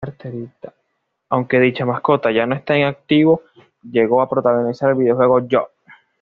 Aunque 1.29 1.59
dicha 1.59 1.85
mascota 1.85 2.31
ya 2.31 2.47
no 2.47 2.55
está 2.55 2.75
en 2.75 2.85
activo, 2.87 3.43
llegó 3.83 4.23
a 4.23 4.27
protagonizar 4.31 4.89
el 4.89 4.95
videojuego 4.95 5.47
"Yo! 5.47 5.69